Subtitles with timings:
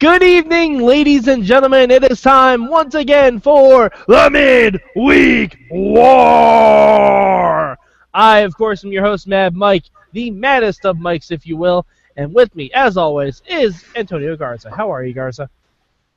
[0.00, 1.90] Good evening, ladies and gentlemen.
[1.90, 7.76] It is time once again for the Midweek War.
[8.14, 11.84] I, of course, am your host, Mad Mike, the maddest of mics, if you will.
[12.16, 14.70] And with me, as always, is Antonio Garza.
[14.70, 15.50] How are you, Garza?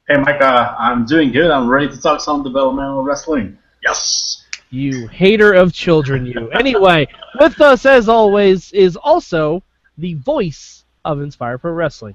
[0.08, 1.50] Hey, Micah, uh, I'm doing good.
[1.50, 3.58] I'm ready to talk some developmental wrestling.
[3.82, 4.46] Yes.
[4.70, 6.52] You hater of children, you.
[6.52, 7.08] Anyway,
[7.40, 9.64] with us, as always, is also
[9.98, 12.14] the voice of Inspire Pro Wrestling,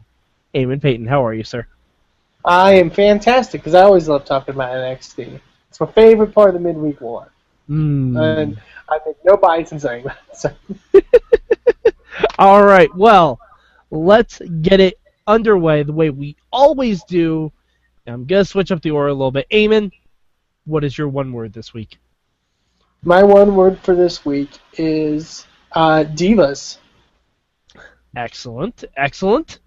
[0.57, 1.07] Eamon Paton.
[1.07, 1.67] How are you, sir?
[2.45, 5.39] I am fantastic because I always love talking about NXT.
[5.69, 7.31] It's my favorite part of the midweek war,
[7.69, 8.17] Mm.
[8.41, 10.37] and I think no bias in saying that.
[10.37, 10.51] So,
[12.39, 13.39] All right, well,
[13.91, 17.53] let's get it underway the way we always do.
[18.07, 19.49] I'm going to switch up the order a little bit.
[19.51, 19.91] Eamon,
[20.65, 21.99] what is your one word this week?
[23.03, 26.79] my one word for this week is uh, divas.
[28.17, 29.59] Excellent, excellent.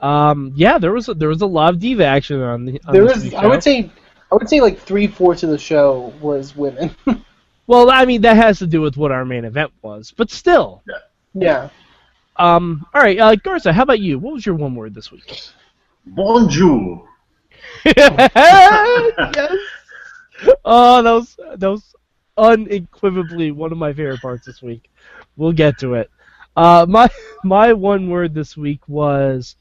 [0.00, 2.80] Um, yeah, there was a, there was a lot of diva action on the.
[2.86, 3.90] On There was, week's I would say,
[4.32, 6.94] I would say like three fourths of the show was women.
[7.70, 10.82] Well, I mean that has to do with what our main event was, but still.
[11.34, 11.68] yeah.
[12.34, 14.18] Um, all right, uh, Garza, how about you?
[14.18, 15.40] What was your one word this week?
[16.04, 17.08] Bonjour.
[17.84, 18.32] yes.
[20.64, 21.94] Oh, that was that was
[22.36, 24.90] unequivocally one of my favorite parts this week.
[25.36, 26.10] We'll get to it.
[26.60, 27.08] Uh, my
[27.42, 29.56] my one word this week was,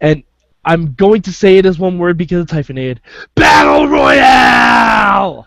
[0.00, 0.22] and
[0.64, 3.00] I'm going to say it as one word because it's hyphenated.
[3.34, 5.44] Battle Royale.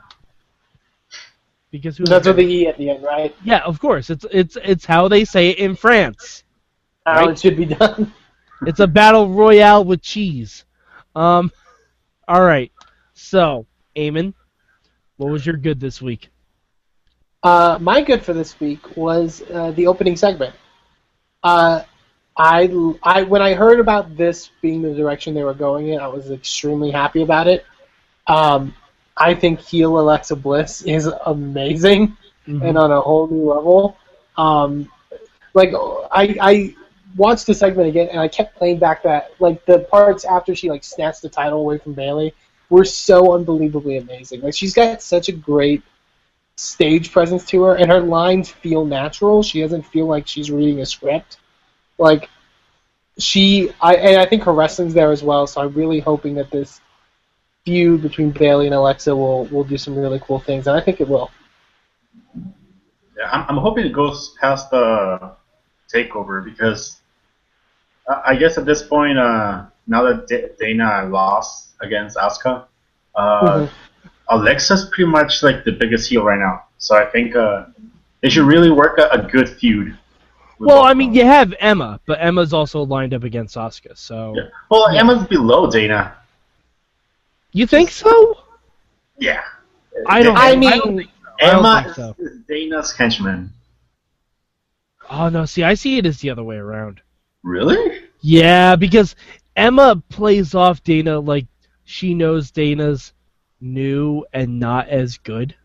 [1.71, 2.03] Because who?
[2.03, 3.33] That's with the E at the end, right?
[3.45, 4.09] yeah, of course.
[4.09, 6.43] It's it's it's how they say it in France.
[7.05, 7.29] How Right.
[7.29, 8.13] it should be done.
[8.67, 10.65] It's a battle royale with cheese.
[11.15, 11.49] Um,
[12.27, 12.71] all right.
[13.15, 13.65] So,
[13.95, 14.35] Eamon,
[15.17, 16.29] what was your good this week?
[17.43, 20.55] Uh, my good for this week was uh, the opening segment.
[21.43, 21.81] Uh,
[22.37, 22.69] I,
[23.03, 26.29] I, when I heard about this being the direction they were going in, I was
[26.31, 27.65] extremely happy about it.
[28.27, 28.75] Um,
[29.17, 32.17] I think heel Alexa Bliss is amazing
[32.47, 33.97] and on a whole new level.
[34.37, 34.89] Um,
[35.53, 35.73] like
[36.11, 36.75] I, I
[37.15, 40.69] watched the segment again and I kept playing back that like the parts after she
[40.69, 42.33] like snatched the title away from Bayley
[42.69, 44.41] were so unbelievably amazing.
[44.41, 45.83] Like she's got such a great
[46.55, 49.43] stage presence to her, and her lines feel natural.
[49.43, 51.37] She doesn't feel like she's reading a script.
[51.97, 52.29] Like
[53.17, 55.47] she, I and I think her wrestling's there as well.
[55.47, 56.81] So I'm really hoping that this
[57.65, 61.01] feud between Bayley and Alexa will will do some really cool things, and I think
[61.01, 61.31] it will.
[63.17, 65.33] Yeah, I'm, I'm hoping it goes past the
[65.93, 67.01] takeover because
[68.25, 72.65] I guess at this point, uh, now that D- Dana lost against Asuka,
[73.15, 73.69] uh, Mhm.
[74.31, 76.63] Alexa's pretty much like the biggest heel right now.
[76.77, 77.65] So I think uh,
[78.21, 79.97] they should really work a, a good feud.
[80.59, 81.17] Well, I mean, them.
[81.17, 83.97] you have Emma, but Emma's also lined up against Asuka.
[83.97, 84.43] So, Yeah.
[84.69, 86.15] Well, Emma's below Dana.
[87.51, 88.37] you think so?
[89.17, 89.41] Yeah.
[90.07, 90.37] I don't.
[90.37, 91.07] I I mean- don't so.
[91.39, 92.15] Emma so.
[92.19, 93.51] is Dana's henchman.
[95.09, 97.01] Oh no, see, I see it as the other way around.
[97.43, 98.03] Really?
[98.21, 99.15] Yeah, because
[99.55, 101.47] Emma plays off Dana like
[101.83, 103.11] she knows Dana's
[103.61, 105.55] new and not as good.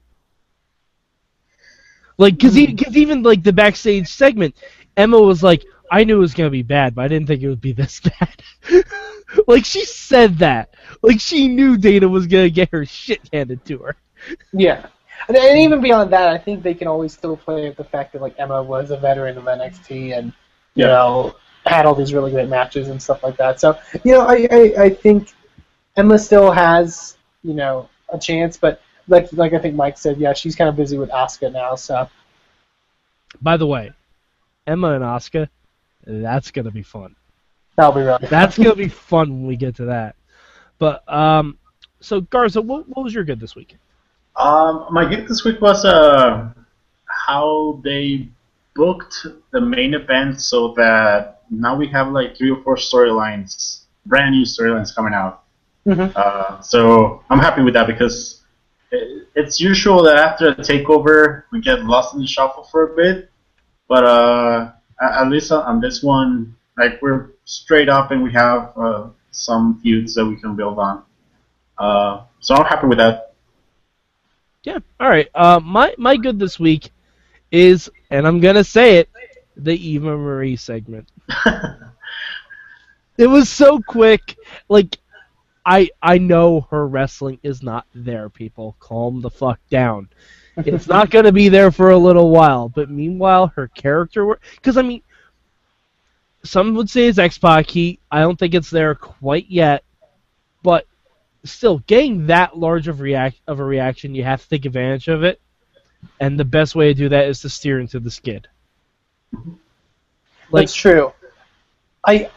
[2.18, 2.76] Like, cause, e- hmm.
[2.76, 4.56] cause even like the backstage segment,
[4.96, 7.48] Emma was like, "I knew it was gonna be bad, but I didn't think it
[7.48, 8.42] would be this bad."
[9.46, 13.78] like she said that, like she knew Dana was gonna get her shit handed to
[13.78, 13.96] her.
[14.52, 14.86] Yeah.
[15.28, 18.12] And, and even beyond that, I think they can always still play with the fact
[18.12, 20.32] that like Emma was a veteran of NXT and
[20.74, 20.88] you Yeah.
[20.88, 21.36] know
[21.66, 23.60] had all these really great matches and stuff like that.
[23.60, 25.32] So you know, I, I, I think
[25.96, 30.32] Emma still has you know a chance, but like like I think Mike said, yeah,
[30.32, 31.76] she's kind of busy with Asuka now.
[31.76, 32.08] So
[33.40, 33.92] By the way,
[34.66, 35.48] Emma and Asuka,
[36.04, 37.14] that's gonna be fun.
[37.76, 40.16] that'll be really That's gonna be fun when we get to that.
[40.78, 41.58] But um,
[42.00, 43.76] so Garza, what, what was your good this week?
[44.36, 46.50] Um, my gift this week was uh,
[47.06, 48.28] how they
[48.74, 54.34] booked the main event so that now we have like three or four storylines, brand
[54.34, 55.44] new storylines coming out.
[55.86, 56.12] Mhm.
[56.16, 58.42] Uh, so I'm happy with that because
[58.90, 62.96] it, it's usual that after a takeover we get lost in the shuffle for a
[62.96, 63.30] bit,
[63.88, 68.72] but uh, at, least on, on this one, like we're straight up and we have
[68.76, 71.02] uh, some feuds that we can build on.
[71.78, 73.34] Uh, so I'm happy with that.
[74.64, 74.78] Yeah.
[74.98, 75.28] All right.
[75.34, 76.90] Uh, my my good this week
[77.52, 79.08] is, and I'm gonna say it,
[79.56, 81.08] the Eva Marie segment.
[83.18, 84.36] It was so quick.
[84.68, 84.98] Like,
[85.66, 88.30] I I know her wrestling is not there.
[88.30, 90.08] People, calm the fuck down.
[90.56, 92.68] It's not gonna be there for a little while.
[92.68, 94.42] But meanwhile, her character work.
[94.54, 95.02] Because I mean,
[96.44, 98.00] some would say it's X Pac heat.
[98.10, 99.82] I don't think it's there quite yet,
[100.62, 100.86] but
[101.44, 105.24] still, getting that large of react of a reaction, you have to take advantage of
[105.24, 105.40] it,
[106.20, 108.46] and the best way to do that is to steer into the skid.
[109.32, 111.12] Like That's true.
[112.06, 112.30] I,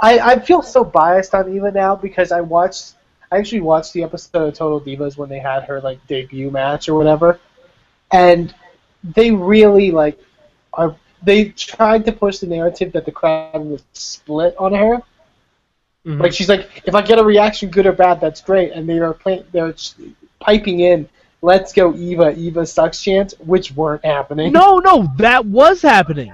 [0.00, 2.94] I I feel so biased on Eva now because I watched
[3.32, 6.88] I actually watched the episode of Total Divas when they had her like debut match
[6.88, 7.38] or whatever,
[8.12, 8.54] and
[9.04, 10.18] they really like
[10.72, 15.02] are they tried to push the narrative that the crowd was split on her.
[16.06, 16.18] Mhm.
[16.22, 18.98] Like she's like, if I get a reaction, good or bad, that's great, and they
[19.00, 19.74] are playing, they're
[20.40, 21.06] piping in,
[21.42, 24.50] "Let's go, Eva, Eva sucks" chants, which weren't happening.
[24.52, 26.32] no, no, that was happening.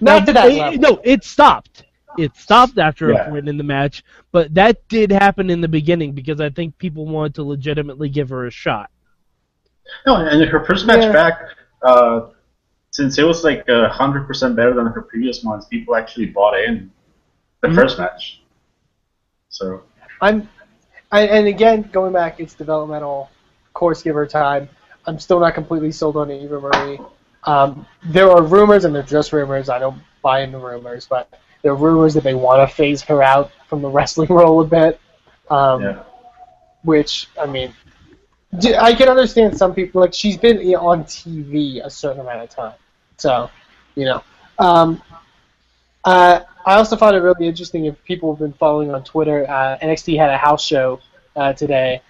[0.00, 0.78] not to that it- level.
[0.80, 1.84] No, it stopped.
[2.18, 3.26] It stopped after Yeah.
[3.26, 6.76] a point in the match, but that did happen in the beginning because I think
[6.78, 8.90] people wanted to legitimately give her a shot.
[10.06, 11.12] No, and her first match Yeah.
[11.12, 11.40] back,
[11.82, 12.20] uh,
[12.90, 16.58] since it was like a hundred percent better than her previous ones, people actually bought
[16.58, 16.90] in
[17.62, 17.74] the Mhm.
[17.74, 18.42] first match.
[19.48, 19.82] So
[20.20, 20.48] I'm,
[21.10, 23.30] I, and again, going back, it's developmental.
[23.66, 24.68] Of course, give her time.
[25.06, 27.00] I'm still not completely sold on Eva Marie.
[27.44, 29.68] Um, there are rumors, and they're just rumors.
[29.68, 31.28] I don't buy into rumors, but
[31.62, 34.66] there are rumors that they want to phase her out from the wrestling role a
[34.66, 35.00] bit.
[35.50, 36.02] Um, yeah,
[36.82, 37.74] Which, I mean,
[38.78, 40.00] I can understand some people.
[40.00, 42.74] Like she's been on TV a certain amount of time,
[43.16, 43.50] so
[43.94, 44.22] you know.
[44.58, 45.02] Um,
[46.04, 49.48] uh, I also found it really interesting if people have been following on Twitter.
[49.48, 51.00] Uh, NXT had a house show
[51.34, 52.02] uh, today,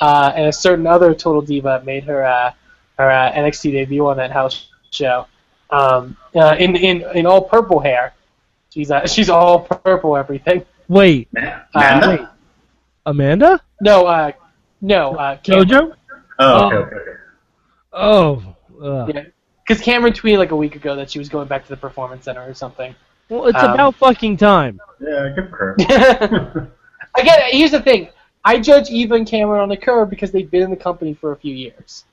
[0.00, 2.52] uh, and a certain other Total Diva made her uh,
[2.98, 5.26] her uh, NXT debut on that house show.
[5.70, 8.14] Um, uh, in in in all purple hair.
[8.74, 10.64] She's uh, she's all purple everything.
[10.88, 12.08] Wait, Man, Uh, Amanda?
[12.10, 12.28] wait.
[13.06, 13.60] Amanda?
[13.80, 14.32] No, uh,
[14.80, 15.68] no, uh, Cameron.
[15.68, 15.92] JoJo?
[16.40, 17.10] Oh, okay, okay, okay.
[17.92, 19.14] Oh, ugh.
[19.14, 19.24] Yeah,
[19.66, 22.24] because Cameron tweeted like a week ago that she was going back to the performance
[22.24, 22.96] center or something.
[23.28, 24.80] well, it's Um, about fucking time.
[25.00, 26.72] Yeah, good for her.
[27.16, 28.08] Again, here's the thing:
[28.44, 31.30] I judge Eva and Cameron on the curve because they've been in the company for
[31.30, 32.04] a few years.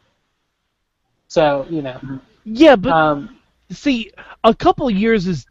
[1.28, 2.00] So you know,
[2.44, 3.40] Yeah, but um,
[3.72, 4.12] see,
[4.44, 5.48] a couple years is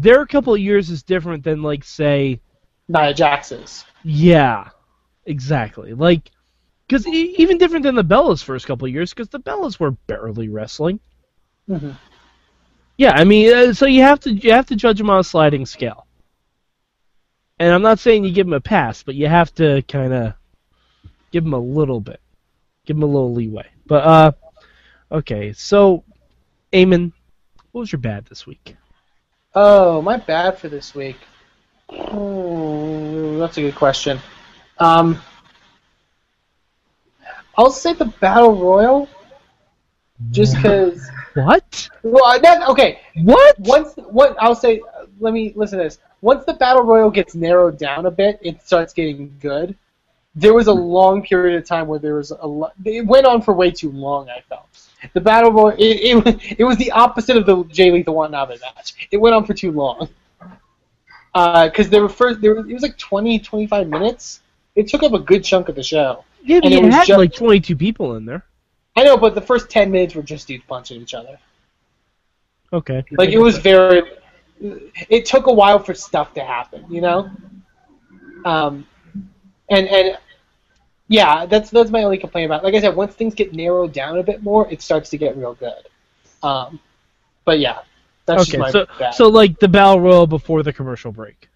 [0.00, 2.40] their couple of years is different than like say,
[2.88, 3.84] Nia Jax's.
[4.02, 4.68] yeah,
[5.26, 5.92] exactly.
[5.92, 6.30] Like,
[6.86, 9.92] because e- even different than the Bellas' first couple of years, because the Bellas were
[9.92, 10.98] barely wrestling.
[11.68, 11.96] Mhm.
[12.96, 15.24] Yeah, I mean, uh, so you have to you have to judge them on a
[15.24, 16.06] sliding scale.
[17.58, 20.34] And I'm not saying you give them a pass, but you have to kind of
[21.30, 22.20] give them a little bit,
[22.86, 23.68] give them a little leeway.
[23.86, 24.32] But uh,
[25.12, 26.02] okay, so,
[26.72, 27.12] Eamon,
[27.70, 28.76] what was your bad this week?
[29.54, 31.16] Oh, my bad for this week.
[31.90, 34.18] Hmm, that's a good question.
[34.78, 35.20] Um,
[37.56, 39.08] I'll say the battle royal,
[40.30, 41.08] just because.
[41.34, 41.88] What?
[42.02, 43.00] Well, that, okay.
[43.22, 43.58] What?
[43.60, 44.82] Once, what I'll say.
[45.18, 45.98] Let me listen to this.
[46.20, 49.74] Once the battle royal gets narrowed down a bit, it starts getting good.
[50.34, 52.74] There was a long period of time where there was a lot.
[52.84, 54.28] It went on for way too long.
[54.28, 54.68] I felt
[55.12, 55.76] the battle royal.
[55.78, 59.08] It, it, it was the opposite of the Jay Lethal Watanabe match.
[59.10, 60.08] It went on for too long.
[61.32, 64.40] Because there were first, there was, it was like 20, 25 minutes.
[64.74, 66.24] It took up a good chunk of the show.
[66.42, 68.44] Yeah, but and it was had just- like 22 people in there.
[68.94, 71.38] I know, but the first ten minutes were just dudes punching each other.
[72.72, 73.04] Okay.
[73.12, 74.02] Like it was very.
[74.60, 77.30] It took a while for stuff to happen, you know.
[78.44, 78.86] Um,
[79.70, 80.18] and and
[81.08, 82.62] yeah, that's that's my only complaint about.
[82.62, 82.64] it.
[82.64, 85.36] Like I said, once things get narrowed down a bit more, it starts to get
[85.36, 85.82] real good.
[86.42, 86.80] Um,
[87.44, 87.80] but yeah,
[88.26, 89.12] that's just Okay, my so bad.
[89.12, 91.48] so like the battle royal before the commercial break.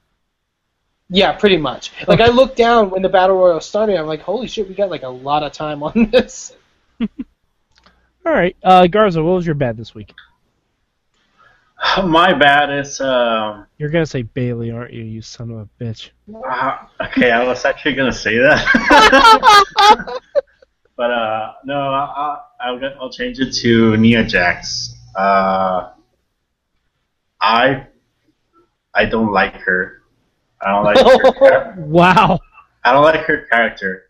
[1.08, 1.92] yeah, pretty much.
[2.08, 4.90] Like I looked down when the battle royal started, I'm like, holy shit, we got
[4.90, 6.54] like a lot of time on this.
[7.00, 10.12] All right, uh, Garza, what was your bad this week?
[12.04, 12.70] My bad.
[12.70, 13.66] It's um.
[13.78, 15.02] You're gonna say Bayley, aren't you?
[15.02, 16.10] You son of a bitch.
[16.48, 18.60] Uh, okay, I was actually gonna say that,
[20.96, 24.94] but uh, no, I, I, I'll I'll change it to Nia Jax.
[25.14, 25.90] Uh,
[27.40, 27.86] I
[28.94, 30.02] I don't like her.
[30.62, 31.74] I don't like her.
[31.78, 32.40] Wow.
[32.84, 34.05] I don't like her character,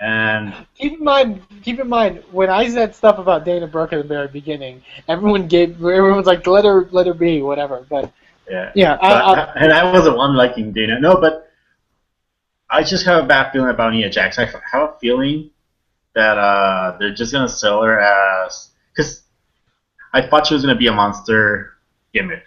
[0.00, 3.98] and Keep in mind, keep in mind, when I said stuff about Dana Brooke at
[4.02, 8.10] the very beginning, everyone gave, everyone was like, "Let her, let her be, whatever." But
[8.48, 10.98] yeah, yeah, I, But- I, and I wasn't one liking Dana.
[10.98, 11.50] No, but
[12.70, 14.38] I just have a bad feeling about Nia Jax.
[14.38, 15.50] I have a feeling
[16.14, 19.22] that uh, they're just gonna sell her as because
[20.14, 21.74] I thought she was gonna be a monster
[22.14, 22.44] gimmick,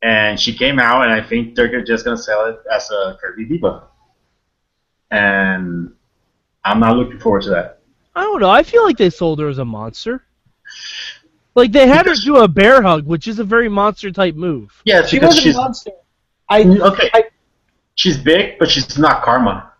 [0.00, 3.46] and she came out, and I think they're just gonna sell it as a curvy
[3.48, 3.88] diva,
[5.12, 5.92] and
[6.64, 7.78] I'm not looking forward to that.
[8.16, 8.50] I don't know.
[8.50, 10.24] I feel like they sold her as a monster.
[11.54, 14.72] Like they had her do a bear hug, which is a very monster type move.
[14.84, 15.90] Yeah, She because was a she's monster.
[16.48, 17.10] I mm, okay.
[17.12, 17.30] I-
[17.94, 19.72] she's big, but she's not Karma.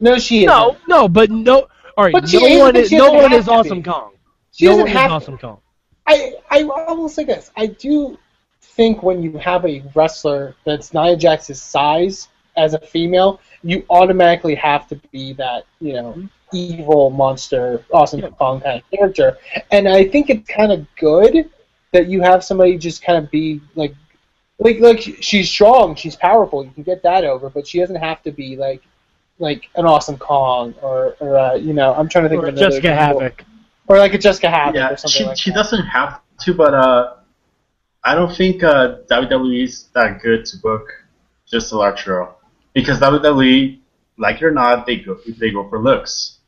[0.00, 0.46] no, she is.
[0.46, 1.68] No, no, but no.
[1.96, 3.82] All right, But she no is, one is no one is awesome.
[3.82, 4.12] Kong.
[4.50, 5.14] she no doesn't one is have to.
[5.14, 5.58] awesome Kong.
[6.06, 7.50] I, I, I will say this.
[7.56, 8.18] I do
[8.62, 14.54] think when you have a wrestler that's Nia Jax's size as a female, you automatically
[14.54, 18.28] have to be that, you know, evil monster, awesome Yeah.
[18.30, 19.38] Kong kind of character.
[19.70, 21.48] And I think it's kind of good
[21.92, 23.94] that you have somebody just kind of be like,
[24.58, 26.64] like, like she's strong, she's powerful.
[26.64, 28.82] You can get that over, but she doesn't have to be like,
[29.38, 32.54] like an awesome Kong or, or uh, you know, I'm trying to think Or of
[32.54, 33.20] another Jessica example.
[33.22, 33.40] Havok.
[33.88, 35.56] or like a Jessicka Havok Yeah, or something she like she that.
[35.56, 37.14] doesn't have to, but uh,
[38.04, 40.86] I don't think uh, WWE's that good to book
[41.50, 42.38] just a large girl
[42.74, 43.80] because WWE,
[44.18, 46.38] like it or not, they go they go for looks,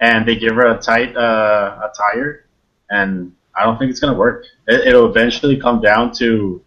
[0.00, 2.46] and they give her a tight uh, attire,
[2.90, 4.44] and I don't think it's gonna work.
[4.68, 6.62] It, it'll eventually come down to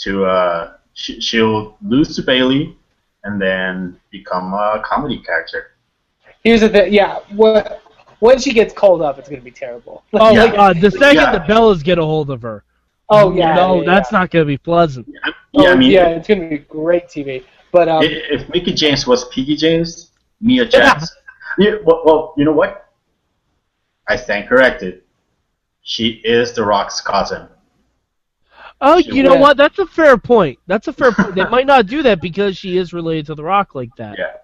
[0.00, 2.76] to uh, she, she'll lose to Bayley,
[3.24, 5.72] and then become a comedy character.
[6.44, 6.92] Here's the thing.
[6.92, 7.82] Yeah, what
[8.20, 10.04] when she gets called up, it's gonna be terrible.
[10.12, 10.46] Oh Yeah.
[10.46, 10.80] my god!
[10.80, 11.32] The second Yeah.
[11.32, 12.64] the Bellas get a hold of her,
[13.08, 13.54] Oh yeah.
[13.54, 14.18] no, yeah, that's yeah.
[14.18, 15.06] not going to be pleasant.
[15.24, 17.42] I, Oh, yeah, I mean, yeah, it's gonna be great TV.
[17.72, 21.10] But um, I- if Mickie James was Piggy James, Mia Jax.
[21.58, 22.90] yeah, well, well, you know what?
[24.08, 25.02] I stand corrected.
[25.82, 27.48] She is The Rock's cousin.
[28.80, 29.40] Oh, She you know would.
[29.40, 29.56] what?
[29.56, 30.58] That's a fair point.
[30.66, 31.34] That's a fair point.
[31.34, 34.16] They might not do that because she is related to The Rock like that.
[34.18, 34.34] Yeah.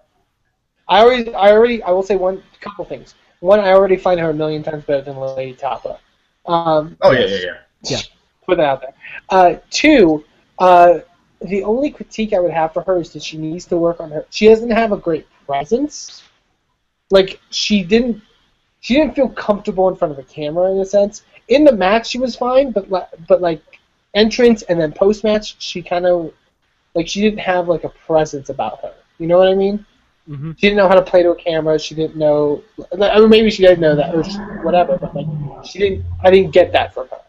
[0.87, 3.15] I already, I already, I will say one couple things.
[3.39, 5.99] One, I already find her a million times better than Lei'D Tapa.
[6.45, 7.51] Um, Oh yeah, yeah,
[7.83, 7.97] yeah.
[8.45, 8.93] put that out there.
[9.29, 10.23] Uh, two,
[10.59, 10.99] uh,
[11.41, 14.11] the only critique I would have for her is that she needs to work on
[14.11, 14.25] her.
[14.29, 16.23] She doesn't have a great presence.
[17.11, 18.21] Like she didn't,
[18.81, 21.23] she didn't feel comfortable in front of a camera in a sense.
[21.47, 22.89] In the match, she was fine, but
[23.27, 23.61] but like
[24.13, 26.33] entrance and then post match, she kind of
[26.95, 28.93] like she didn't have like a presence about her.
[29.19, 29.85] You know what I mean?
[30.27, 31.77] hmm She didn't know how to play to a camera.
[31.77, 32.63] She didn't know.
[32.99, 35.27] I mean, maybe she didn't know that or she- whatever, but like
[35.65, 36.05] she didn't.
[36.23, 37.21] I didn't get that from her.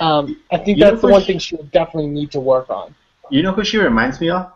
[0.00, 2.68] Um, I think You that's the one she- thing she would definitely need to work
[2.70, 2.94] on.
[3.30, 4.52] You know who she reminds me of?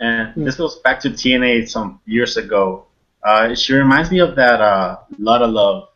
[0.00, 0.44] And Hmm.
[0.44, 2.86] this goes back to TNA some years ago.
[3.24, 5.88] Uh, she reminds me of that uh, Lot of Love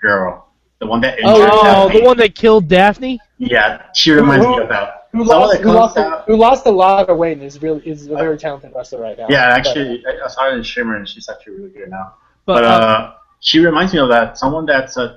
[0.00, 0.46] girl,
[0.78, 2.00] the one that injured Oh, Oh, Daffney.
[2.00, 3.18] the one that killed Daffney.
[3.38, 4.92] Yeah, she reminds Who- me of that.
[5.12, 5.52] Who lost?
[5.54, 8.14] that Who lost, a, who lost a lot of weight and is really is a
[8.16, 9.26] very talented wrestler right now.
[9.30, 12.14] Yeah, But, actually, I I saw her in Shimmer, and she's actually really good now.
[12.44, 15.16] But, But uh, uh, she reminds me of that someone that's uh,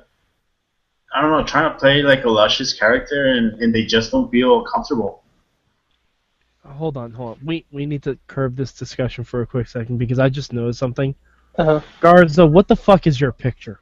[1.13, 4.29] I don't know, trying to play like a luscious character, and, and they just don't
[4.31, 5.23] feel comfortable.
[6.65, 7.45] Hold on, hold on.
[7.45, 10.79] We we need to curb this discussion for a quick second because I just noticed
[10.79, 11.15] something.
[11.57, 11.81] uh-huh.
[12.01, 13.79] Garza, what the fuck is your picture?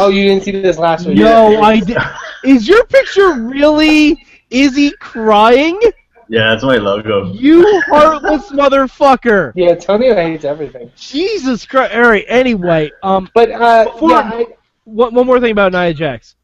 [0.00, 1.18] Oh, you didn't see this last week?
[1.18, 1.96] No, Yeah, I did.
[2.44, 4.24] Is your picture really?
[4.50, 5.80] Is he crying?
[6.28, 7.32] Yeah, that's my logo.
[7.32, 9.52] You heartless motherfucker!
[9.54, 10.90] Yeah, Tony hates everything.
[10.96, 11.94] Jesus Christ!
[11.94, 12.24] All right.
[12.28, 14.46] Anyway, um, But uh, Before- yeah, I,
[14.84, 16.34] one, one more thing about Nia Jax.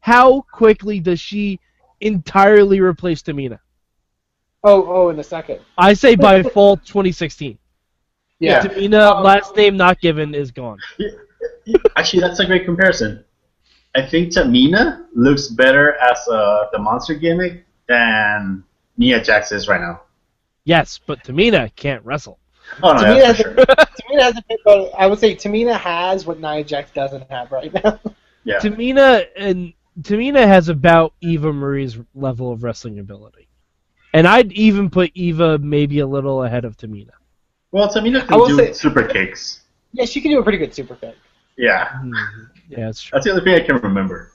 [0.00, 1.60] How quickly does she
[2.00, 3.58] entirely replace Tamina?
[4.64, 5.60] Oh, oh, in a second.
[5.76, 7.58] I say by fall 2016.
[8.40, 8.62] Yeah.
[8.62, 10.78] Tamina, Um, last name not given, is gone.
[11.96, 13.24] Actually, that's a great comparison.
[13.94, 18.62] I think Tamina looks better as uh, the monster gimmick than
[18.96, 20.02] Nia Jax is right now.
[20.64, 22.38] Yes, but Tamina can't wrestle.
[22.82, 23.54] Oh no, Tamina has, for a.
[23.66, 27.50] Tamina has a bit, but I would say Tamina has what Nia Jax doesn't have
[27.50, 27.98] right now.
[28.44, 28.58] Yeah.
[28.58, 29.72] Tamina and
[30.02, 33.48] Tamina has about Eva Marie's level of wrestling ability,
[34.14, 37.10] and I'd even put Eva maybe a little ahead of Tamina.
[37.72, 39.62] Well, Tamina I can will do say- super kicks.
[39.92, 41.14] yeah, she can do a pretty good super kick.
[41.56, 42.12] Yeah, Hmm.
[42.68, 43.10] Yeah, that's true.
[43.16, 44.32] that's the only thing I can remember.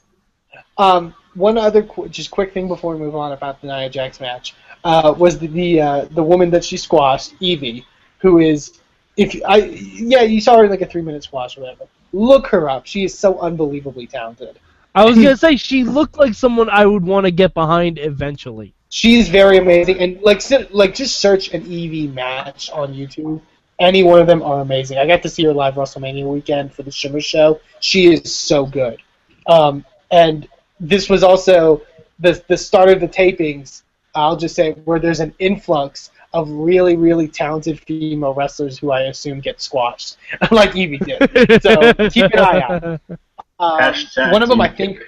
[0.77, 4.19] Um, one other qu- just quick thing before we move on about the Nia Jax
[4.19, 7.85] match uh, was the the, uh, the woman that she squashed, Evie,
[8.19, 8.79] who is
[9.17, 11.85] if you- I yeah you saw her in like a three minute squash or whatever.
[12.11, 12.85] Look her up.
[12.85, 14.59] She is so unbelievably talented.
[14.95, 18.73] I was gonna say she looked like someone I would want to get behind eventually.
[18.93, 23.41] She's very amazing, and like si- like just search an Evie match on YouTube.
[23.79, 24.99] Any one of them are amazing.
[24.99, 27.59] I got to see her live WrestleMania weekend for the Shimmer show.
[27.79, 28.99] She is so good.
[29.47, 30.47] Um, and
[30.79, 31.81] this was also
[32.19, 33.81] the the start of the tapings.
[34.13, 39.05] I'll just say where there's an influx of really really talented female wrestlers who I
[39.05, 40.17] assume get squashed,
[40.51, 41.63] like Evie did.
[41.63, 43.01] So keep an eye out.
[43.59, 43.93] Um,
[44.31, 44.99] one of them, I Team think.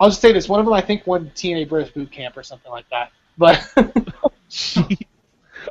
[0.00, 2.42] I'll just say this: one of them, I think, won TNA British Boot Camp or
[2.42, 3.10] something like that.
[3.36, 3.72] But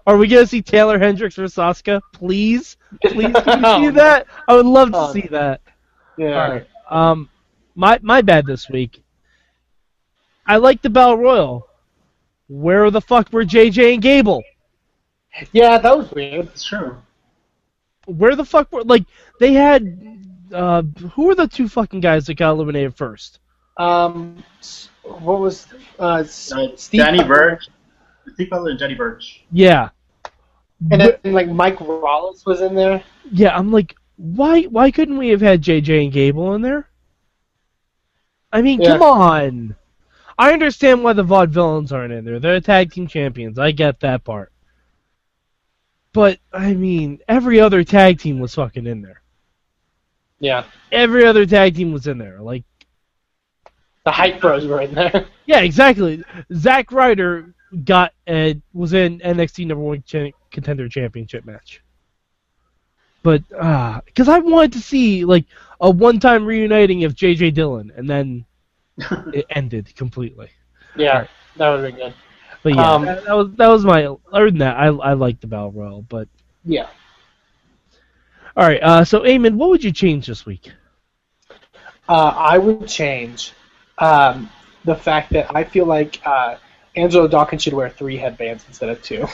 [0.05, 2.01] Are we gonna see Taylor Hendricks versus Asuka?
[2.13, 4.27] Please, please, can we see that?
[4.47, 5.61] I would love to Um, see that.
[6.17, 6.67] yeah, All right.
[6.89, 7.29] Um,
[7.75, 9.01] my my bad this week.
[10.45, 11.67] I like the Battle Royal.
[12.47, 14.43] Where the fuck were JJ and Gable?
[15.51, 16.47] Yeah, that was weird.
[16.47, 16.97] It's true.
[18.05, 19.03] Where the fuck were like
[19.39, 23.39] they had uh who were the two fucking guys that got eliminated first?
[23.77, 24.43] Um,
[25.03, 25.67] what was
[25.99, 27.67] uh, S- Uh, Steve Danny Butler- Burch.
[28.33, 29.43] Steve Butler and Jenny Burch.
[29.51, 29.89] Yeah.
[30.91, 33.03] and Wh- then like Mike Rollins was in there.
[33.31, 36.89] yeah, I'm like, why why couldn't we have had JJ and Gable in there?
[38.51, 38.89] I mean, Yeah.
[38.97, 39.75] come on.
[40.39, 42.39] I understand why the vaudevillains aren't in there.
[42.39, 43.57] They're tag team champions.
[43.59, 44.51] I get that part.
[46.13, 49.21] But I mean, every other tag team was fucking in there.
[50.39, 52.39] Yeah, Every other tag team was in there.
[52.39, 52.63] Like,
[54.07, 55.25] the Hype Bros were in there.
[55.47, 56.23] yeah, exactly.
[56.53, 61.81] Zack Ryder got uh, was in NXT number one ch- contender championship match.
[63.21, 65.43] But because I wanted to see like
[65.81, 68.45] a one-time reuniting of JJ Dillon, and then
[69.33, 70.51] it ended completely.
[70.95, 72.13] Yeah, that would have been good.
[72.63, 74.05] But yeah, Um, that, that was that was my.
[74.31, 76.03] Other than that, I I like the battle royal.
[76.03, 76.29] But
[76.63, 76.87] Yeah.
[78.55, 80.71] all right, uh, so Eamon, what would you change this week?
[82.07, 83.51] Uh, I would change
[83.97, 84.49] um,
[84.85, 86.57] the fact that I feel like uh,
[86.95, 89.25] Angelo Dawkins should wear three headbands instead of two.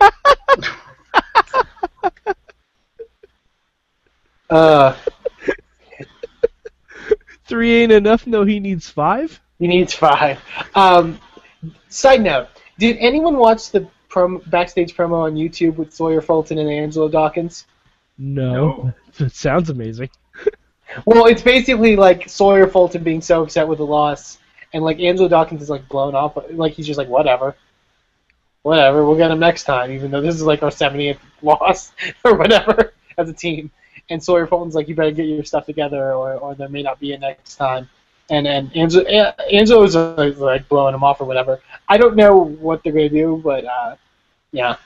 [4.50, 4.94] uh,
[7.48, 8.26] Three ain't enough.
[8.26, 9.40] No, he needs five.
[9.58, 10.38] he needs five.
[10.74, 11.18] Um,
[11.88, 16.68] side note: Did anyone watch the prom- backstage promo on YouTube with Sawyer Fulton and
[16.68, 17.64] Angelo Dawkins?
[18.18, 20.10] No, it sounds amazing.
[21.04, 24.38] Well, it's basically like Sawyer Fulton being so upset with the loss,
[24.72, 26.38] and like Angelo Dawkins is like blown off.
[26.50, 27.56] Like he's just like whatever,
[28.62, 29.04] whatever.
[29.04, 31.92] We'll get him next time, even though this is like our 70th loss
[32.24, 33.70] or whatever as a team.
[34.10, 36.98] And Sawyer Fulton's like, you better get your stuff together, or, or there may not
[36.98, 37.88] be a next time.
[38.30, 41.60] And and Angelo, Angelo is uh, like blowing him off or whatever.
[41.88, 43.96] I don't know what they're gonna do, but uh,
[44.52, 44.76] yeah,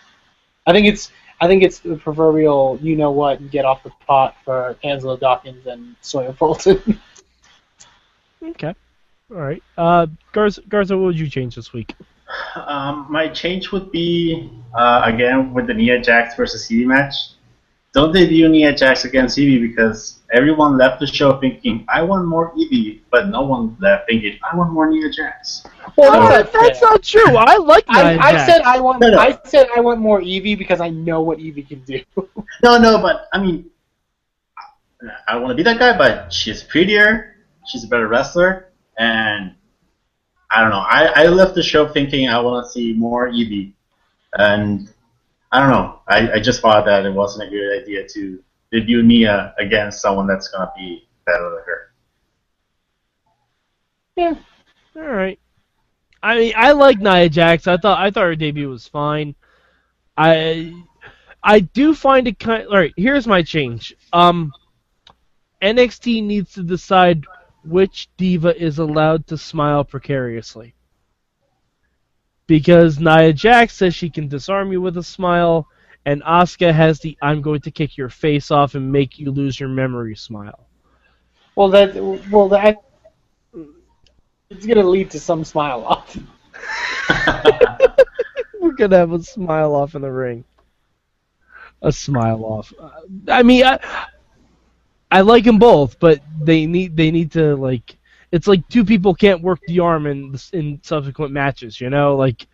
[0.66, 1.10] I think it's
[1.42, 5.16] I think it's the proverbial you know what and get off the pot for Angelo
[5.16, 7.00] Dawkins and Sawyer Fulton.
[8.44, 8.74] Okay,
[9.30, 9.62] all right.
[9.78, 11.94] Uh, Garza, Garza, what would you change this week?
[12.56, 17.14] Um, my change would be uh, again with the Nia Jax versus Evie match.
[17.94, 22.52] Don't debut Nia Jax against Evie because everyone left the show thinking I want more
[22.56, 25.64] Evie, but no one left thinking I want more Nia Jax.
[25.96, 26.90] well, Uh, that's, not that's fair.
[26.90, 27.36] not true.
[27.36, 28.46] I like I, Nia I Jax.
[28.52, 29.18] said I want No, no.
[29.18, 32.00] I said I want more Evie because I know what Evie can do.
[32.62, 33.70] No, no, but I mean,
[35.26, 37.34] I want to be that guy, but she's prettier,
[37.66, 38.68] she's a better wrestler,
[38.98, 39.52] and
[40.50, 40.84] I don't know.
[40.88, 43.74] I, I left the show thinking I want to see more Evie,
[44.34, 44.88] and
[45.50, 46.00] I don't know.
[46.06, 50.26] I, I just thought that it wasn't a good idea to debut Nia against someone
[50.26, 51.92] that's gonna be better than her.
[54.16, 54.34] yeah.
[54.96, 55.38] All right.
[56.22, 57.66] I mean, I like Nia Jax.
[57.66, 59.34] I thought I thought her debut was fine.
[60.16, 60.72] I
[61.42, 62.66] I do find it kind.
[62.68, 63.94] All right, here's my change.
[64.12, 64.52] Um,
[65.60, 67.24] NXT needs to decide
[67.64, 70.74] which diva is allowed to smile precariously.
[72.46, 75.68] Because Nia Jax says she can disarm you with a smile,
[76.04, 79.58] and Asuka has the "I'm going to kick your face off and make you lose
[79.58, 80.66] your memory" smile.
[81.54, 81.94] Well, that
[82.30, 82.82] well that
[84.50, 86.16] it's gonna lead to some smile off.
[88.60, 90.44] We're gonna have a smile off in the ring.
[91.82, 92.72] A smile off.
[92.78, 92.90] Uh,
[93.28, 93.78] I mean, I,
[95.10, 97.96] I like them both, but they need they need to like.
[98.30, 101.80] It's like two people can't work the arm in in subsequent matches.
[101.80, 102.46] You know, like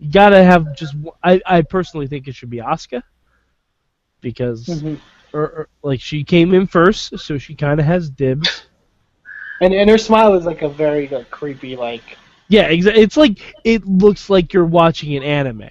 [0.00, 0.94] you gotta have just.
[1.22, 3.02] I I personally think it should be Asuka
[4.20, 4.82] because
[5.32, 8.66] or, or like she came in first, so she kind of has dibs.
[9.60, 12.16] And and her smile is like a very like creepy like
[12.48, 15.70] Yeah, exa- it's like it looks like you're watching an anime.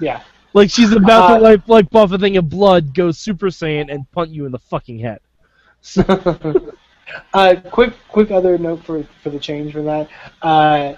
[0.00, 0.22] yeah.
[0.52, 3.90] Like she's about Uh, to like like buff a thing of blood, go Super Saiyan,
[3.92, 5.20] and punt you in the fucking head.
[5.80, 6.02] So.
[7.34, 10.08] uh, quick quick other note for for the change from that.
[10.42, 10.94] Uh,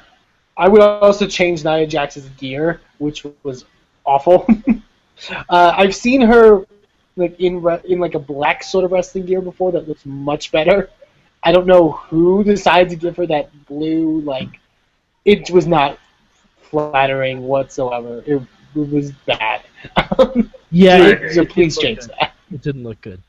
[0.56, 3.64] I would also change Nia Jax's gear, which was
[4.04, 4.46] awful.
[5.48, 6.66] uh, I've seen her
[7.16, 10.52] like in re- in like a black sort of wrestling gear before that looks much
[10.52, 10.90] better.
[11.42, 14.60] I don't know who decided to give her that blue like
[15.24, 15.98] it was not
[16.62, 18.22] flattering whatsoever.
[18.26, 18.42] It,
[18.74, 19.62] it was bad.
[20.74, 22.10] Yeah, so, please change good.
[22.18, 22.32] that.
[22.50, 23.22] It didn't look good.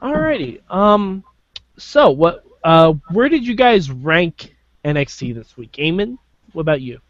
[0.00, 0.60] Alrighty.
[0.70, 1.24] Um.
[1.78, 2.44] So what?
[2.62, 4.53] Uh, where did you guys rank
[4.84, 5.72] NXT this week?
[5.72, 6.18] Eamon,
[6.52, 7.00] what about you?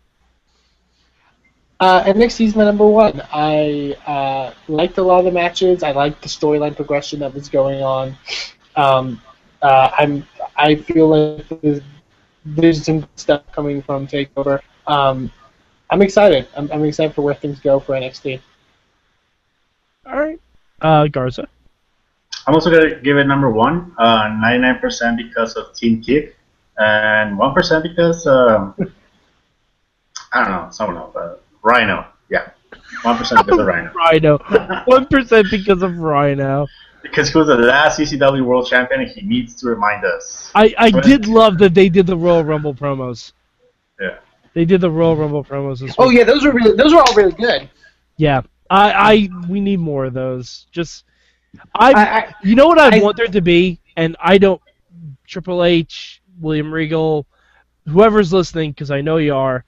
[1.81, 3.21] Uh, NXT's my number one.
[3.33, 5.83] I uh, liked a lot of the matches.
[5.83, 8.17] I liked the storyline progression that was going on.
[8.77, 9.21] Um,
[9.61, 11.83] uh, I'm I feel like there's,
[12.45, 14.61] there's some stuff coming from Takeover.
[14.87, 15.31] Um,
[15.91, 16.49] I'm excited.
[16.57, 18.41] I'm, I'm excited for where things go for NXT.
[20.07, 20.41] All right,
[20.81, 21.49] uh, Garza.
[22.47, 26.37] I'm also gonna give it number one, uh, 99% because of Team Kick,
[26.79, 28.75] and 1% because um,
[30.33, 32.07] I don't know, someone else, uh, Rhino.
[32.31, 32.51] Yeah,
[33.03, 33.93] 1% because of Rhino.
[33.93, 34.39] Rhino.
[34.87, 36.67] One percent because of Rhino.
[37.03, 40.51] Because he was the last ECW World Champion, and he needs to remind us.
[40.55, 43.33] I, I did love that they did the Royal Rumble promos.
[44.01, 44.19] Yeah.
[44.55, 47.15] They did the Royal Rumble promos this Oh yeah, those were really those were all
[47.15, 47.69] really good.
[48.17, 48.41] Yeah.
[48.71, 50.67] I, I we need more of those.
[50.73, 51.05] Just
[51.75, 54.61] I, I, I you know what I, I- want there to be, and I don't
[55.27, 57.27] Triple H, William Regal,
[57.87, 59.65] whoever's listening, because I know you are,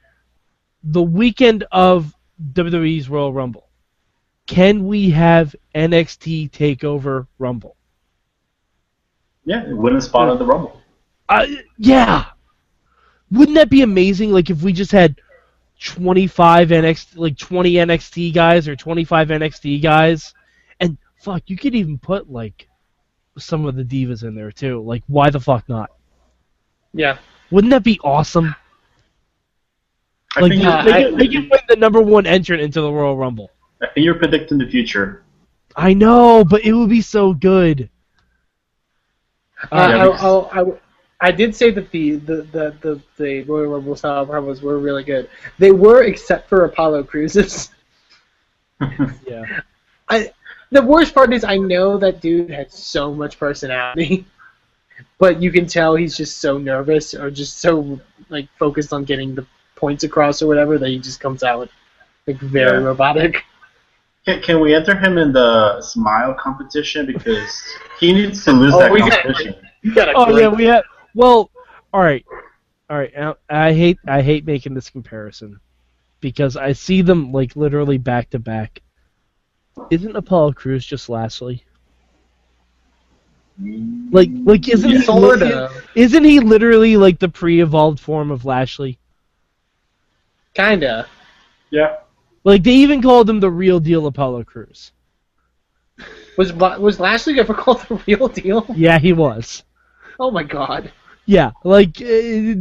[0.82, 2.14] the weekend of
[2.52, 3.68] WWE's Royal Rumble.
[4.46, 7.76] Can we have NXT Takeover Rumble?
[9.44, 10.80] Yeah, win a spot at the Rumble.
[11.28, 11.46] Uh,
[11.78, 12.26] yeah.
[13.30, 14.30] Wouldn't that be amazing?
[14.30, 15.20] Like if we just had
[15.82, 20.32] 25 NXT, like 20 NXT guys or 25 NXT guys,
[20.80, 22.68] and fuck, you could even put like
[23.38, 24.82] some of the divas in there too.
[24.82, 25.90] Like, why the fuck not?
[26.96, 27.18] Yeah.
[27.50, 28.54] Wouldn't that be awesome?
[30.34, 32.62] I Like, think, you, uh, they, I- could- they could win the number one entrant
[32.62, 33.50] into the Royal Rumble.
[33.82, 35.22] I think you're predicting the future.
[35.76, 37.90] I know, but it would be so good.
[39.70, 40.72] Uh, Yeah, I, I, I,
[41.20, 45.04] I did say that the the, the, the, the Royal Rumble style promos were really
[45.04, 45.28] good.
[45.58, 47.70] They were, except for Apollo Crews's.
[49.26, 49.44] Yeah.
[50.08, 50.30] I,
[50.70, 54.26] the worst part is I know that dude had so much personality,
[55.18, 59.34] but you can tell he's just so nervous or just so like focused on getting
[59.34, 61.68] the points across or whatever that he just comes out
[62.26, 62.84] like very Yeah.
[62.86, 63.44] robotic.
[64.24, 67.62] Can, can we enter him in the smile competition because
[68.00, 69.54] he needs to lose Oh, that we got- competition?
[69.82, 70.82] You got a Oh yeah, we have.
[71.14, 71.50] Well,
[71.92, 72.24] all right,
[72.90, 73.12] all right.
[73.16, 75.60] now, I hate I hate making this comparison
[76.20, 78.82] because I see them like literally back to back.
[79.90, 81.62] Isn't Apollo Crews just Lashley?
[83.58, 85.72] Like like isn't he Sort li- of.
[85.94, 88.98] isn't he literally like the pre-evolved form of Lashley?
[90.54, 91.06] Kinda.
[91.70, 91.96] Yeah.
[92.44, 94.92] Like they even called him the real deal Apollo Crews.
[96.36, 98.66] Was was Lashley ever called the real deal?
[98.74, 99.64] Yeah, he was.
[100.20, 100.92] Oh my god.
[101.24, 102.54] Yeah, like uh,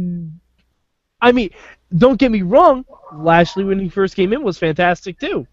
[1.20, 1.50] I mean,
[1.96, 2.84] don't get me wrong.
[3.12, 5.46] Lashley when he first came in was fantastic too.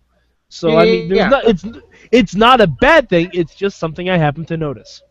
[0.49, 1.27] So I mean, there's Yeah.
[1.29, 1.65] not, it's
[2.12, 3.29] it's not a bad thing.
[3.34, 5.01] It's just something I happen to notice.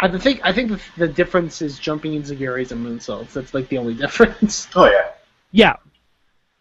[0.00, 3.32] I think I think the, the difference is jumping insecurities and moonsaults.
[3.32, 4.68] That's like the only difference.
[4.74, 5.10] Oh yeah.
[5.52, 5.76] Yeah.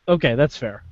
[0.08, 0.84] Okay, that's fair.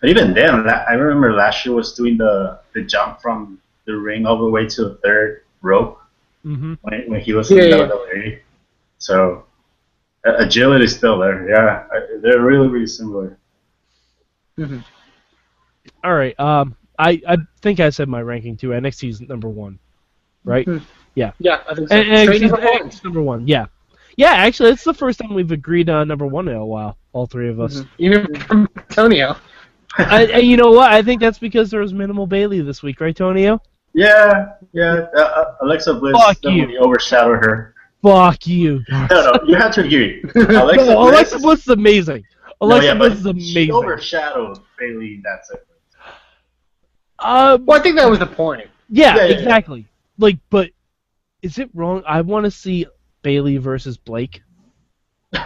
[0.00, 4.26] But even then, I remember last year was doing the the jump from the ring
[4.26, 5.98] all the way to the third rope
[6.44, 7.86] hmm when, when he was Yeah, in yeah.
[7.86, 8.40] WWE.
[8.98, 9.46] So
[10.26, 11.48] uh, agility is still there.
[11.48, 13.38] Yeah, I, they're really really similar.
[16.04, 16.38] All right.
[16.38, 18.72] Um, I I think I said my ranking too.
[18.72, 19.78] NXT is number one,
[20.44, 20.68] right?
[20.68, 20.86] Mhm.
[21.16, 21.96] Yeah, Yeah, I think so.
[21.96, 22.90] And, Straight NXT's, number one.
[23.04, 23.48] Number one.
[23.48, 23.66] Yeah.
[24.16, 26.96] Yeah, actually, it's the first time we've agreed on number one in a while.
[27.12, 27.80] All three of us.
[27.80, 27.88] Mhm.
[27.98, 29.36] Even from Antonio.
[29.98, 30.92] and, and you know what?
[30.92, 33.60] I think that's because there was minimal Bayley this week, right, Tonio?
[33.94, 35.06] Yeah, yeah.
[35.16, 36.80] Uh, uh, Alexa Bliss Fuck definitely you.
[36.80, 37.74] overshadowed her.
[38.02, 38.82] Fuck you.
[38.90, 40.22] No, no, you have to agree.
[40.34, 42.24] Alexa no, Bliss, Alexa Bliss is amazing.
[42.60, 43.74] no, Alexa yeah, Bliss but is She amazing.
[43.74, 45.68] overshadowed Bayley in that segment.
[47.18, 48.68] Um, Well, I think that was the point.
[48.90, 49.36] yeah, Yeah, yeah, yeah.
[49.38, 49.86] exactly.
[50.18, 50.70] Like, but
[51.46, 52.02] is it wrong?
[52.06, 52.86] I want to see
[53.22, 54.42] Bayley versus Blake.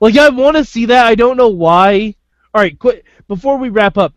[0.00, 1.06] Like, I want to see that.
[1.06, 2.14] I don't know why.
[2.52, 3.04] All right, quit.
[3.26, 4.12] Before we wrap up,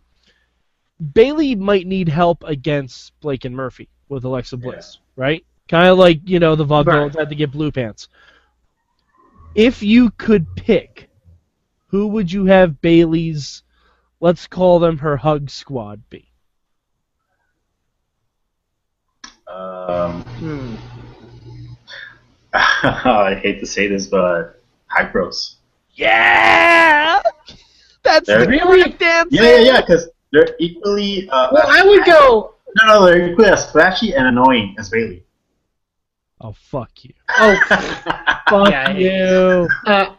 [1.13, 5.45] Bayley might need help against Blake and Murphy with Alexa Bliss, right?
[5.69, 7.19] Kind of like you know the Vaudevillains Right.
[7.19, 8.09] had to get blue pants.
[9.55, 11.09] If you could pick,
[11.85, 13.63] who would you have Bayley's?
[14.19, 16.27] Let's call them her hug squad be.
[19.47, 20.75] um, Hmm.
[22.83, 25.57] I hate to say this, but High Pros.
[25.93, 27.21] Yeah,
[28.03, 29.27] that's There- really damn.
[29.31, 31.29] Yeah, yeah, yeah, because they're equally.
[31.29, 32.53] Uh, Well, I would go.
[32.77, 35.23] No, no, they're equally as flashy and annoying as Bayley.
[36.39, 37.13] Oh fuck you!
[37.39, 37.55] Oh,
[38.49, 39.67] Fuck Yeah, you!
[39.87, 40.13] uh,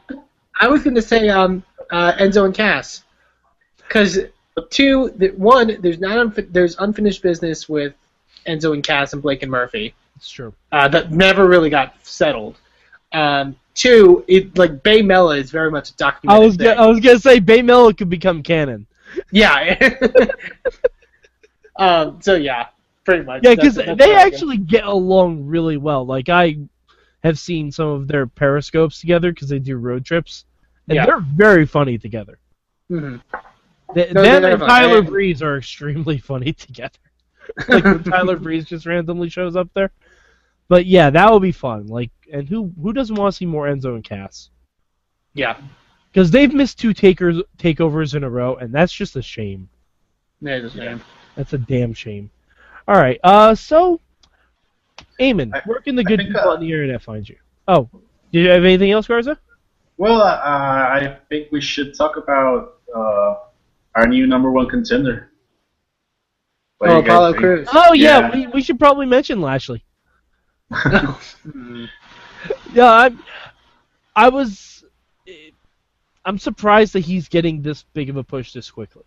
[0.60, 3.04] I was going to say um, uh, Enzo and Cass,
[3.86, 4.18] because
[4.70, 7.94] two, the, one, there's not unfi- there's unfinished business with
[8.48, 10.52] Enzo and Cass and Blake and Murphy It's true.
[10.72, 12.58] uh, that never really got settled.
[13.12, 16.64] Um, two, it like Bay Mella is very much a I documented was thing.
[16.76, 18.86] go- I was gonna say Bay Mello could become canon.
[19.32, 19.78] Yeah.
[21.78, 22.66] um, so yeah,
[23.04, 23.42] pretty much.
[23.44, 26.04] Yeah, because That's- that's they what I actually get along really well.
[26.04, 26.58] Like I
[27.24, 30.44] have seen some of their periscopes together because they do road trips,
[30.88, 31.06] and Yeah.
[31.06, 32.38] they're very funny together.
[32.90, 32.96] get.
[32.98, 33.20] Mhm.
[33.94, 34.60] Th No, them and.
[34.60, 36.98] Tyler And- Breeze are extremely funny together.
[37.68, 39.90] like when Tyler Breeze just randomly shows up there.
[40.68, 41.86] But yeah, that would be fun.
[41.86, 44.50] Like, and who who doesn't want to see more Enzo and Cass?
[45.34, 45.56] Yeah,
[46.10, 49.68] Because they've missed two takers takeovers in a row, and that's just a shame.
[50.40, 51.00] there's his name.
[51.36, 52.30] That's a damn shame.
[52.88, 54.00] All right, uh, so,
[55.20, 57.36] Eamon, I- where can the good think, people uh, on the internet find you?
[57.68, 57.88] Oh,
[58.32, 59.38] do you have anything else, Garza?
[59.96, 63.34] well, uh, I think we should talk about uh,
[63.94, 65.30] our new number one contender.
[66.78, 67.40] What Oh, Apollo think?
[67.42, 67.68] Cruz.
[67.72, 68.34] Oh yeah, Yeah.
[68.34, 69.84] We, we should probably mention Lashley.
[72.72, 73.22] Yeah, I'm.
[74.14, 74.84] I was.
[76.24, 79.04] I'm surprised that he's getting this big of a push this quickly.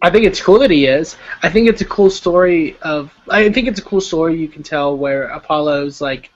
[0.00, 1.16] I think it's cool that he is.
[1.42, 3.12] I think it's a cool story of.
[3.28, 6.30] I think it's a cool story you can tell where Apollo's like,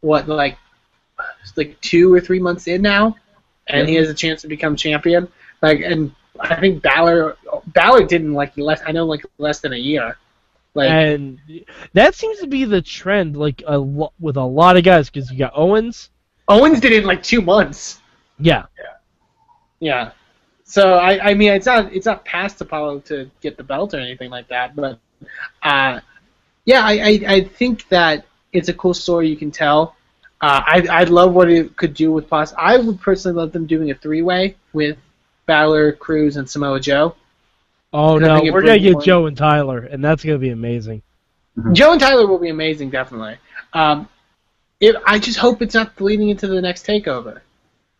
[0.00, 0.58] what like,
[1.42, 3.16] it's like two or three months in now,
[3.66, 5.28] and he has a chance to become champion.
[5.60, 7.36] Like, and I think Balor,
[7.68, 8.80] Balor didn't like less.
[8.86, 10.16] I know like less than a year.
[10.78, 11.40] Like, and
[11.92, 15.30] that seems to be the trend, like a lo- with a lot of guys, because
[15.30, 16.10] you got Owens.
[16.46, 18.00] Owens did it in like two months.
[18.38, 18.94] Yeah, Yeah.
[19.80, 20.10] yeah.
[20.62, 23.98] So I, I mean, it's not it's not past Apollo to get the belt or
[23.98, 25.00] anything like that, but
[25.62, 26.00] uh,
[26.64, 29.96] yeah, I, I, I think that it's a cool story you can tell.
[30.40, 32.52] Uh, I I love what it could do with Pos.
[32.56, 34.96] I would personally love them doing a three way with
[35.46, 37.16] Balor, Crews, and Samoa Joe.
[37.92, 41.02] Oh no, we're gonna get more- Joe and Tyler, and that's gonna be amazing.
[41.72, 43.36] Joe and Tyler will be amazing, definitely.
[43.72, 44.08] Um,
[44.80, 47.40] it, I just hope it's not leading into the next takeover,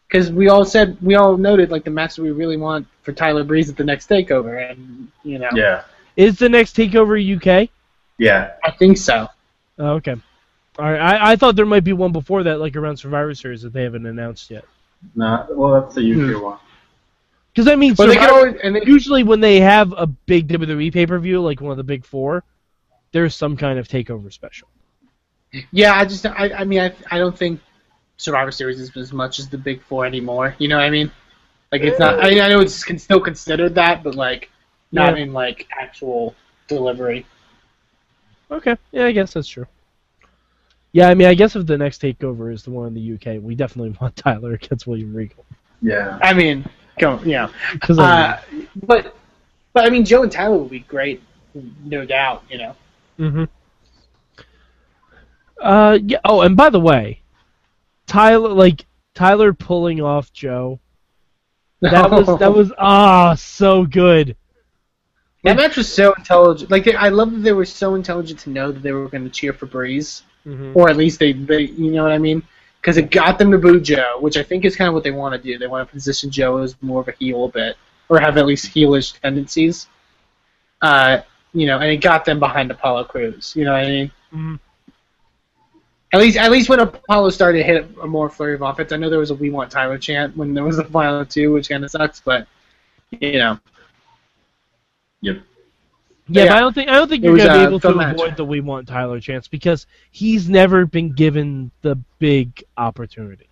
[0.06, 3.12] because we all said we all noted like the match that we really want for
[3.12, 5.82] Tyler Breeze at the next takeover, and you know, Yeah,
[6.16, 7.70] Is the next takeover UK?
[8.18, 8.52] yeah.
[8.62, 9.28] I think so.
[9.78, 10.16] Oh, okay.
[10.78, 11.00] All right.
[11.00, 13.82] I, I thought there might be one before that, like around Survivor Series, that they
[13.82, 14.64] haven't announced yet.
[15.16, 16.42] Nah, well, that's the UK Hmm.
[16.44, 16.58] one.
[17.58, 20.46] Because I mean, But they Survivor- always, and they, usually when they have a big
[20.46, 22.44] WWE pay per view, like one of the big four,
[23.10, 24.68] there's some kind of takeover special.
[25.72, 27.58] yeah, I just, I, I mean, I, I don't think
[28.16, 30.54] Survivor Series is as much as the Big Four anymore.
[30.58, 31.10] You know what I mean?
[31.72, 32.20] Like it's not.
[32.24, 34.50] I, I know it's con- still considered that, but like
[34.92, 35.24] not Yeah.
[35.24, 36.36] in like actual
[36.68, 37.26] delivery.
[38.52, 38.76] Okay.
[38.92, 39.66] Yeah, I guess that's true.
[40.92, 43.42] Yeah, I mean, I guess if the next takeover is the one in the UK,
[43.42, 45.44] we definitely want Tyler against William Regal.
[45.82, 46.18] Yeah.
[46.22, 46.64] I mean,
[47.02, 47.50] know.
[47.72, 48.40] Because Uh,
[48.86, 49.14] but
[49.72, 51.22] but I mean, Joe and Tyler would be great,
[51.84, 52.44] no doubt.
[52.50, 52.76] You know.
[53.16, 53.44] hmm
[55.60, 56.18] Uh, yeah.
[56.24, 57.20] Oh, and by the way,
[58.06, 60.80] Tyler, like Tyler pulling off Joe,
[61.80, 64.36] that was that was ah so good.
[65.44, 66.70] that match was so intelligent.
[66.70, 69.24] Like they, I love that they were so intelligent to know that they were going
[69.24, 72.42] to cheer for Breeze, hmm or at least they, they you know what I mean?
[72.80, 75.10] Because it got them to boo Joe, which I think is kind of what they
[75.10, 75.58] want to do.
[75.58, 77.76] They want to position Joe as more of a heel a bit,
[78.08, 79.88] or have at least heelish tendencies.
[80.80, 81.20] Uh,
[81.52, 83.52] you know, and it got them behind Apollo Crews.
[83.56, 84.10] You know what I mean?
[84.30, 84.54] hmm
[86.12, 88.96] At least, at least when Apollo started to hit a more flurry of offense, I
[88.96, 91.68] know there was a "We Want Tyler" chant when there was the final two, which
[91.68, 92.46] kind of sucks, but
[93.10, 93.58] you know,
[95.20, 95.38] Yep.
[96.28, 96.48] Yeah, Yeah.
[96.48, 98.14] but I don't think I don't think you're gonna be uh, able to match.
[98.16, 103.48] avoid the "We Want Tyler" chance because he's never been given the big opportunity.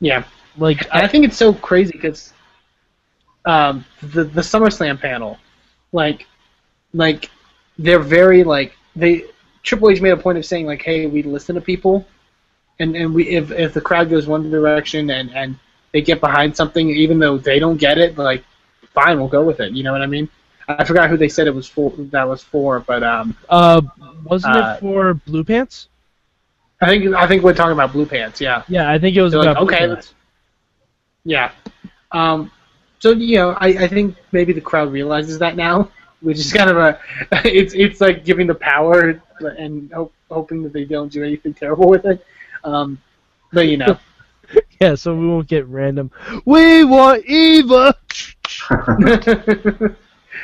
[0.00, 0.24] yeah.
[0.56, 2.32] Like And I think it's so crazy because
[3.44, 5.38] um, the the SummerSlam panel,
[5.92, 6.26] like,
[6.92, 7.30] like
[7.78, 9.24] they're very like they
[9.62, 12.06] Triple H made a point of saying like, hey, we listen to people,
[12.80, 15.58] and and we if if the crowd goes one direction and and
[15.92, 18.44] they get behind something, even though they don't get it, like,
[18.92, 19.72] fine, we'll go with it.
[19.72, 20.28] You know what I mean?
[20.68, 21.92] I forgot who they said it was for.
[21.96, 23.80] That was for, but um, uh,
[24.24, 25.88] wasn't Uh, it for Blue Pants?
[26.80, 28.40] I think I think we're talking about Blue Pants.
[28.40, 28.62] Yeah.
[28.68, 30.14] Yeah, I think it was They're about like, Blue okay, Pants.
[31.24, 31.52] Yeah.
[32.12, 32.50] Um,
[32.98, 36.70] so you know, I, I think maybe the crowd realizes that now, which is kind
[36.70, 36.98] of a,
[37.44, 41.88] it's it's like giving the power and hope, hoping that they don't do anything terrible
[41.88, 42.24] with it.
[42.64, 43.00] Um,
[43.52, 43.98] but you know,
[44.80, 46.10] Yeah, so we won't get random.
[46.44, 47.94] We want Eva.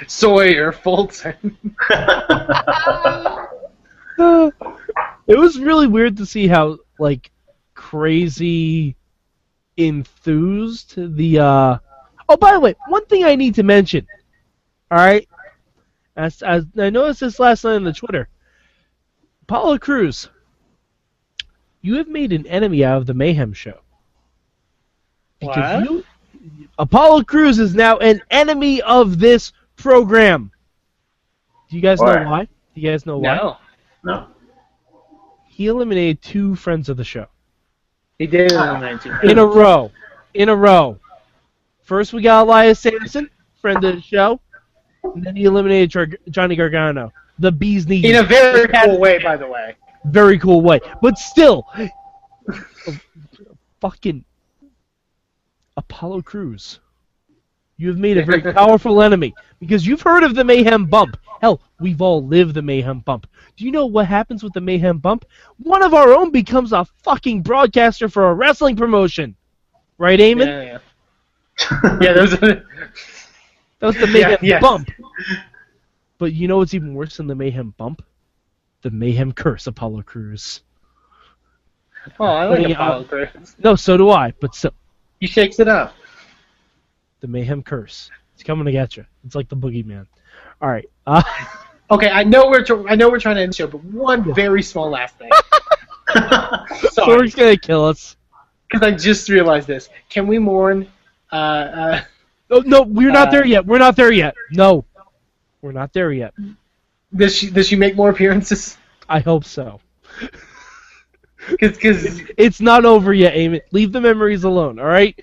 [0.07, 1.57] Sawyer Fulton.
[5.27, 7.31] it was really weird to see how like
[7.75, 8.97] crazy
[9.77, 11.79] enthused the uh
[12.29, 14.07] oh by the way one thing i need to mention
[14.91, 15.27] all right
[16.17, 18.29] as, as i noticed this last night on the twitter
[19.47, 20.29] paula cruz
[21.81, 23.81] you have made an enemy out of the mayhem show
[25.41, 25.91] because What?
[25.91, 26.05] you
[26.79, 30.51] apollo crews is now an enemy of this program
[31.71, 32.23] Do you guys Why?
[32.23, 32.45] know why?
[32.45, 33.37] Do you guys know why?
[33.37, 33.57] No,
[34.05, 34.27] No.
[35.47, 37.27] He eliminated two friends of the show
[38.19, 39.13] he did it in 19.
[39.25, 39.91] in a row.
[40.35, 40.99] In a row.
[41.83, 43.29] First, we got Elias Samson,
[43.61, 44.41] friend of the show,
[45.03, 48.05] and then he eliminated Jar- Johnny Gargano, the bee's knees.
[48.05, 49.75] In a very cool way, by the way.
[50.05, 50.79] very cool way.
[51.01, 51.67] But still,
[53.81, 54.25] fucking
[55.77, 56.79] Apollo Crews.
[57.77, 61.17] You have made a very powerful enemy because you've heard of the Mayhem Bump.
[61.41, 63.27] Hell, we've all lived the Mayhem Bump.
[63.57, 65.25] Do you know what happens with the Mayhem Bump?
[65.59, 69.35] One of our own becomes a fucking broadcaster for a wrestling promotion.
[69.99, 70.47] Right, Eamon?
[70.47, 71.99] Yeah, yeah.
[72.01, 72.65] yeah, there's a,
[73.79, 74.63] That was the Mayhem Yeah, yes.
[74.63, 74.91] Bump.
[76.19, 78.05] But you know what's even worse than the Mayhem Bump?
[78.83, 80.63] The Mayhem Curse, Apollo Crews.
[82.19, 83.57] Oh, I like uh, Apollo Crews.
[83.63, 84.75] No, so do I, but still.
[85.21, 85.95] He shakes it up.
[87.23, 88.11] The Mayhem Curse.
[88.35, 89.07] It's coming to get you.
[89.25, 90.07] It's like the boogeyman.
[90.61, 90.89] All right.
[91.07, 91.23] Uh,
[91.91, 94.33] Okay, I know we're tr- I know we're trying to end the show, but one
[94.35, 95.31] very small last thing.
[96.15, 98.17] Sorry, Sorg's gonna kill us.
[98.67, 99.91] because I just realized this.
[100.09, 100.89] Can we mourn?
[101.31, 102.01] Uh, uh,
[102.51, 103.67] Oh, no, we're not Uh, there yet.
[103.67, 104.35] We're not there yet.
[104.53, 104.87] No,
[105.61, 106.33] we're not there yet.
[107.15, 108.79] does she does she make more appearances?
[109.11, 109.79] I hope so.
[111.61, 113.61] Because It's not over yet, Amy.
[113.73, 114.79] Leave the memories alone.
[114.79, 115.19] All right.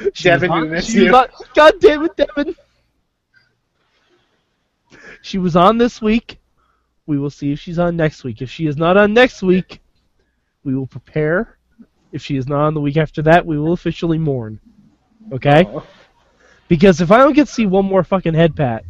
[0.14, 1.14] She was Devin, we on- miss you.
[1.14, 2.56] on- God damn it, Devin.
[5.22, 6.38] She was on this week.
[7.06, 8.42] We will see if she's on next week.
[8.42, 9.80] If she is not on next week,
[10.64, 11.58] we will prepare.
[12.12, 14.60] If she is not on the week after that, we will officially mourn.
[15.32, 15.66] Okay?
[16.68, 18.84] Because if I don't get to see one more fucking head pat,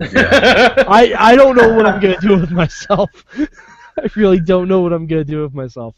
[0.00, 3.10] I I don't know what I'm gonna do with myself.
[3.38, 5.94] I really don't know what I'm gonna do with myself.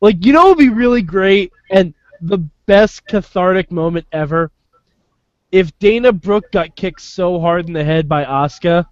[0.00, 4.50] Like you know, it'd be really great and the best cathartic moment ever.
[5.52, 8.86] If Dana Brooke got kicked so hard in the head by Asuka,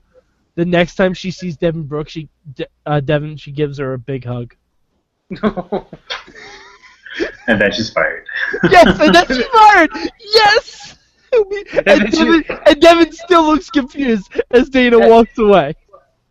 [0.55, 2.29] the next time she sees Devin Brooke, she
[2.87, 4.55] uh, Devin she gives her a big hug.
[7.47, 8.25] and then she's fired.
[8.71, 9.91] Yes, and then she's fired.
[10.21, 10.99] Yes.
[11.33, 15.75] And, she- Devin, and Devin still looks confused as Dana walks away.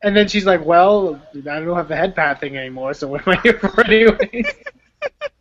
[0.04, 3.28] and then she's like, "Well, I don't have the head pat thing anymore, so what
[3.28, 4.44] am I here for anyway?"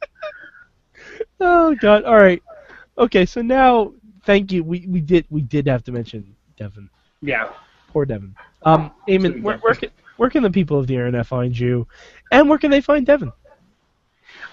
[1.40, 2.04] Oh god.
[2.04, 2.42] All right.
[2.98, 3.24] Okay.
[3.26, 3.92] So now,
[4.24, 4.62] thank you.
[4.64, 6.88] We we did we did have to mention Devin.
[7.22, 7.48] yeah.
[7.88, 8.34] Poor Devin.
[8.62, 11.88] Um, Eamon, where, where can where can the people of the internet find you,
[12.30, 13.32] and where can they find Devin?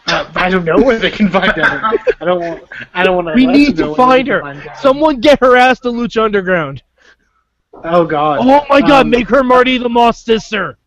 [0.08, 1.80] Uh, I don't know where they can find Devin.
[2.22, 2.64] I don't want.
[2.94, 3.34] I don't want to.
[3.36, 4.64] We need to find her.
[4.80, 6.82] Someone get her ass to Lucha Underground.
[7.84, 8.40] Oh God.
[8.42, 10.78] Oh my god, Um, make her Marty the Moth sister.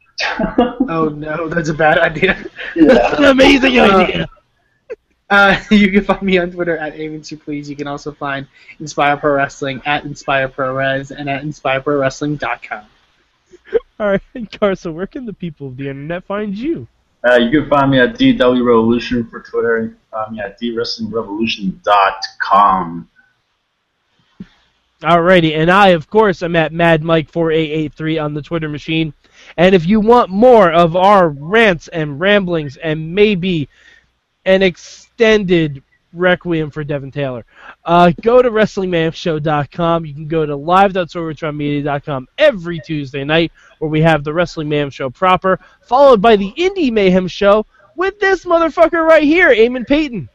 [0.88, 2.36] Oh no, that's a bad idea.
[2.74, 4.22] That's an amazing Uh, idea.
[4.24, 4.26] Uh,
[5.70, 7.70] you can find me on Twitter at Aiming to Please.
[7.70, 8.48] You can also find
[8.80, 12.84] Inspire Pro Wrestling at Inspire Pro Res and at InspireProWrestling.com.
[14.00, 14.20] All right,
[14.58, 16.88] Carson, where can the people of the internet find you?
[17.24, 19.82] Uh, you can find me at DW Revolution for Twitter.
[19.82, 23.08] You can find me at DWrestlingRevolution.com.
[25.02, 29.14] Alrighty, and I, of course, am at MadMike4883 on the Twitter machine.
[29.56, 33.68] And if you want more of our rants and ramblings and maybe
[34.44, 34.62] an
[35.20, 35.82] extended
[36.14, 37.44] requiem for Devin Taylor,
[37.84, 40.06] uh, go to WrestlingMayhemShow.com.
[40.06, 45.10] You can go to live.sorgatronmedia.com every Tuesday night where we have the Wrestling Mayhem Show
[45.10, 50.30] proper, followed by the Indie Mayhem Show with this motherfucker right here, Eamon Paton.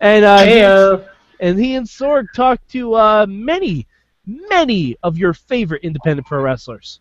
[0.00, 1.08] And uh, Heyo.
[1.40, 3.86] and he and Sorg talk to uh, many,
[4.26, 7.00] many of your favorite independent pro wrestlers.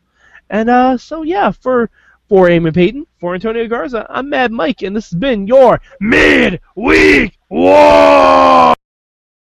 [0.50, 1.90] And uh, so yeah, for
[2.28, 7.38] for Eamon Paton, for Antonio Garza, I'm Mad Mike, and this has been your midweek
[7.50, 8.75] war.